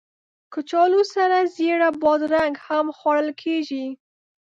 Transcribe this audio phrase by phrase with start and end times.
[0.53, 3.85] کچالو سره زېړه بادرنګ هم خوړل کېږي